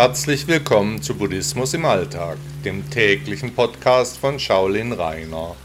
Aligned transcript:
Herzlich 0.00 0.46
willkommen 0.46 1.02
zu 1.02 1.16
Buddhismus 1.16 1.74
im 1.74 1.84
Alltag, 1.84 2.38
dem 2.64 2.88
täglichen 2.88 3.52
Podcast 3.52 4.16
von 4.16 4.38
Shaolin 4.38 4.92
Rainer. 4.92 5.56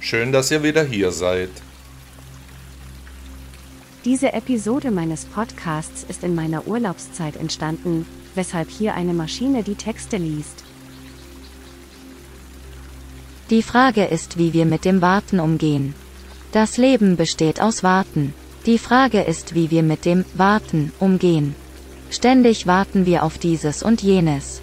Schön, 0.00 0.32
dass 0.32 0.50
ihr 0.50 0.62
wieder 0.62 0.82
hier 0.82 1.12
seid. 1.12 1.50
Diese 4.06 4.32
Episode 4.32 4.90
meines 4.90 5.26
Podcasts 5.26 6.06
ist 6.08 6.24
in 6.24 6.34
meiner 6.34 6.66
Urlaubszeit 6.66 7.36
entstanden, 7.36 8.06
weshalb 8.34 8.70
hier 8.70 8.94
eine 8.94 9.12
Maschine 9.12 9.62
die 9.62 9.74
Texte 9.74 10.16
liest. 10.16 10.64
Die 13.50 13.62
Frage 13.62 14.04
ist, 14.04 14.38
wie 14.38 14.54
wir 14.54 14.64
mit 14.64 14.86
dem 14.86 15.02
Warten 15.02 15.38
umgehen. 15.38 15.94
Das 16.52 16.78
Leben 16.78 17.18
besteht 17.18 17.60
aus 17.60 17.82
Warten. 17.82 18.32
Die 18.64 18.78
Frage 18.78 19.20
ist, 19.20 19.54
wie 19.54 19.70
wir 19.70 19.82
mit 19.82 20.06
dem 20.06 20.24
Warten 20.32 20.92
umgehen. 20.98 21.54
Ständig 22.12 22.66
warten 22.66 23.06
wir 23.06 23.22
auf 23.22 23.38
dieses 23.38 23.82
und 23.82 24.02
jenes. 24.02 24.60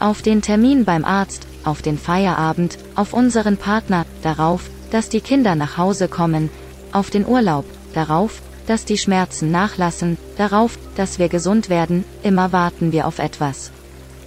Auf 0.00 0.20
den 0.20 0.42
Termin 0.42 0.84
beim 0.84 1.06
Arzt, 1.06 1.46
auf 1.64 1.80
den 1.80 1.96
Feierabend, 1.96 2.76
auf 2.94 3.14
unseren 3.14 3.56
Partner, 3.56 4.04
darauf, 4.22 4.68
dass 4.90 5.08
die 5.08 5.22
Kinder 5.22 5.54
nach 5.54 5.78
Hause 5.78 6.08
kommen, 6.08 6.50
auf 6.92 7.08
den 7.08 7.26
Urlaub, 7.26 7.64
darauf, 7.94 8.42
dass 8.66 8.84
die 8.84 8.98
Schmerzen 8.98 9.50
nachlassen, 9.50 10.18
darauf, 10.36 10.78
dass 10.94 11.18
wir 11.18 11.30
gesund 11.30 11.70
werden, 11.70 12.04
immer 12.22 12.52
warten 12.52 12.92
wir 12.92 13.06
auf 13.06 13.18
etwas. 13.18 13.70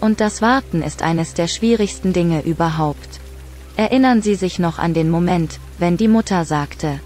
Und 0.02 0.20
das 0.20 0.42
Warten 0.42 0.82
ist 0.82 1.04
eines 1.04 1.36
der 1.36 1.48
schwierigsten 1.48 2.12
Dinge 2.12 2.42
überhaupt. 2.42 3.20
Erinnern 3.78 4.24
Sie 4.24 4.36
sich 4.36 4.58
noch 4.58 4.80
an 4.80 4.96
den 4.96 5.12
Moment, 5.12 5.60
wenn 5.78 5.96
die 5.96 6.08
Mutter 6.08 6.44
sagte, 6.44 7.00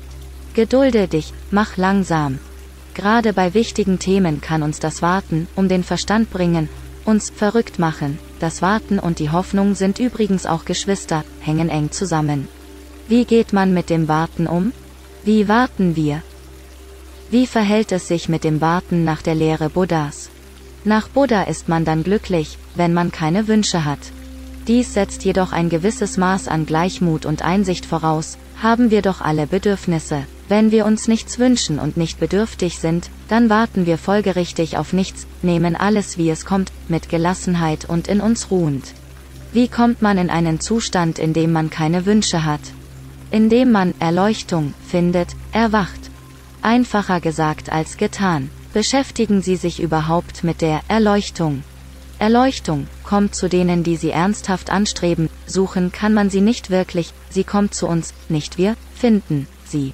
Gedulde 0.53 1.09
dich, 1.09 1.33
mach 1.51 1.75
langsam, 1.75 2.39
Gerade 2.97 3.31
bei 3.31 3.53
wichtigen 3.53 3.99
Themen 3.99 4.41
kann 4.41 4.63
uns 4.63 4.79
das 4.79 5.03
Warten 5.03 5.47
um 5.55 5.69
den 5.69 5.83
Verstand 5.83 6.31
bringen, 6.31 6.67
uns 7.05 7.29
verrückt 7.29 7.77
machen. 7.77 8.17
Das 8.39 8.63
Warten 8.63 8.97
und 8.97 9.19
die 9.19 9.29
Hoffnung 9.29 9.75
sind 9.75 9.99
übrigens 9.99 10.47
auch 10.47 10.65
Geschwister, 10.65 11.23
hängen 11.39 11.69
eng 11.69 11.91
zusammen. 11.91 12.47
Wie 13.07 13.25
geht 13.25 13.53
man 13.53 13.71
mit 13.71 13.91
dem 13.91 14.07
Warten 14.07 14.47
um? 14.47 14.73
Wie 15.23 15.47
warten 15.47 15.95
wir? 15.95 16.23
Wie 17.29 17.45
verhält 17.45 17.91
es 17.91 18.07
sich 18.07 18.29
mit 18.29 18.43
dem 18.43 18.61
Warten 18.61 19.03
nach 19.03 19.21
der 19.21 19.35
Lehre 19.35 19.69
Buddhas? 19.69 20.31
Nach 20.83 21.07
Buddha 21.07 21.43
ist 21.43 21.69
man 21.69 21.85
dann 21.85 22.03
glücklich, 22.03 22.57
wenn 22.73 22.95
man 22.95 23.11
keine 23.11 23.47
Wünsche 23.47 23.85
hat. 23.85 24.11
Dies 24.67 24.95
setzt 24.95 25.23
jedoch 25.23 25.51
ein 25.51 25.69
gewisses 25.69 26.17
Maß 26.17 26.47
an 26.47 26.65
Gleichmut 26.65 27.27
und 27.27 27.43
Einsicht 27.43 27.85
voraus, 27.85 28.39
haben 28.59 28.89
wir 28.89 29.03
doch 29.03 29.21
alle 29.21 29.45
Bedürfnisse, 29.45 30.23
wenn 30.49 30.71
wir 30.71 30.85
uns 30.85 31.07
nichts 31.07 31.39
wünschen 31.39 31.79
und 31.79 31.97
nicht 31.97 32.19
bedürftig 32.19 32.79
sind, 32.79 33.09
dann 33.27 33.49
warten 33.49 33.85
wir 33.85 33.97
folgerichtig 33.97 34.77
auf 34.77 34.93
nichts, 34.93 35.27
nehmen 35.41 35.75
alles 35.75 36.17
wie 36.17 36.29
es 36.29 36.45
kommt, 36.45 36.71
mit 36.87 37.09
Gelassenheit 37.09 37.85
und 37.85 38.07
in 38.07 38.21
uns 38.21 38.49
ruhend. 38.49 38.93
Wie 39.53 39.67
kommt 39.67 40.01
man 40.01 40.17
in 40.17 40.29
einen 40.29 40.59
Zustand, 40.59 41.19
in 41.19 41.33
dem 41.33 41.51
man 41.51 41.69
keine 41.69 42.05
Wünsche 42.05 42.45
hat? 42.45 42.61
Indem 43.31 43.71
man 43.71 43.93
Erleuchtung 43.99 44.73
findet, 44.87 45.29
erwacht. 45.51 46.11
Einfacher 46.61 47.19
gesagt 47.19 47.71
als 47.71 47.97
getan. 47.97 48.49
Beschäftigen 48.73 49.41
Sie 49.41 49.55
sich 49.55 49.81
überhaupt 49.81 50.43
mit 50.43 50.61
der 50.61 50.81
Erleuchtung. 50.87 51.63
Erleuchtung 52.19 52.87
kommt 53.03 53.35
zu 53.35 53.47
denen, 53.47 53.83
die 53.83 53.95
sie 53.95 54.09
ernsthaft 54.09 54.71
anstreben, 54.71 55.29
suchen 55.45 55.91
kann 55.91 56.13
man 56.13 56.29
sie 56.29 56.41
nicht 56.41 56.71
wirklich, 56.71 57.13
sie 57.29 57.43
kommt 57.43 57.75
zu 57.75 57.87
uns, 57.87 58.13
nicht 58.27 58.57
wir, 58.57 58.75
finden 58.95 59.47
sie. 59.65 59.93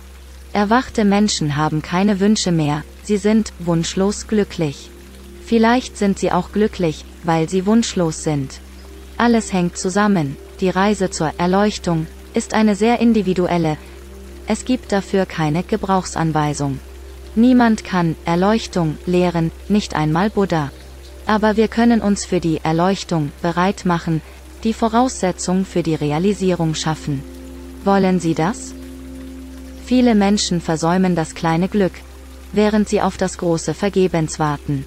Erwachte 0.53 1.03
Menschen 1.03 1.57
haben 1.57 1.81
keine 1.81 2.19
Wünsche 2.19 2.51
mehr, 2.51 2.83
sie 3.03 3.17
sind 3.17 3.51
wunschlos 3.59 4.27
glücklich. 4.27 4.89
Vielleicht 5.45 5.97
sind 5.97 6.19
sie 6.19 6.31
auch 6.31 6.51
glücklich, 6.51 7.05
weil 7.23 7.49
sie 7.49 7.65
wunschlos 7.65 8.23
sind. 8.23 8.59
Alles 9.17 9.51
hängt 9.51 9.77
zusammen, 9.77 10.37
die 10.61 10.69
Reise 10.69 11.09
zur 11.09 11.31
Erleuchtung 11.37 12.07
ist 12.33 12.53
eine 12.53 12.75
sehr 12.75 12.99
individuelle, 12.99 13.77
es 14.45 14.65
gibt 14.65 14.91
dafür 14.91 15.25
keine 15.25 15.63
Gebrauchsanweisung. 15.63 16.79
Niemand 17.35 17.83
kann 17.83 18.15
Erleuchtung 18.25 18.97
lehren, 19.05 19.51
nicht 19.69 19.95
einmal 19.95 20.29
Buddha. 20.29 20.71
Aber 21.25 21.55
wir 21.55 21.69
können 21.69 22.01
uns 22.01 22.25
für 22.25 22.41
die 22.41 22.59
Erleuchtung 22.61 23.31
bereit 23.41 23.85
machen, 23.85 24.21
die 24.63 24.73
Voraussetzung 24.73 25.65
für 25.65 25.81
die 25.81 25.95
Realisierung 25.95 26.75
schaffen. 26.75 27.23
Wollen 27.85 28.19
Sie 28.19 28.35
das? 28.35 28.72
Viele 29.85 30.15
Menschen 30.15 30.61
versäumen 30.61 31.13
das 31.15 31.35
kleine 31.35 31.67
Glück, 31.67 31.91
während 32.53 32.87
sie 32.87 33.01
auf 33.01 33.17
das 33.17 33.37
große 33.37 33.73
Vergebens 33.73 34.39
warten. 34.39 34.85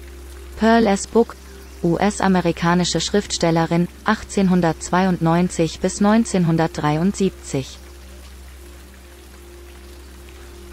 Pearl 0.59 0.87
S. 0.87 1.05
Book, 1.05 1.35
US-amerikanische 1.83 2.99
Schriftstellerin, 2.99 3.87
1892 4.05 5.79
bis 5.79 5.99
1973. 5.99 7.77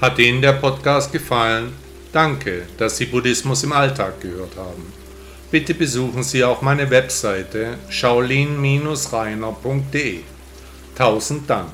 Hat 0.01 0.19
Ihnen 0.19 0.41
der 0.41 0.55
Podcast 0.55 1.13
gefallen? 1.13 1.75
Danke, 2.13 2.63
dass 2.79 2.97
Sie 2.97 3.05
Buddhismus 3.07 3.65
im 3.65 3.73
Alltag 3.73 4.21
gehört 4.21 4.57
haben. 4.57 4.93
Bitte 5.51 5.75
besuchen 5.75 6.23
Sie 6.23 6.45
auch 6.45 6.63
meine 6.63 6.89
Webseite 6.91 7.79
shaolin-reiner.de. 7.91 10.21
Tausend 10.97 11.51
Dank. 11.51 11.73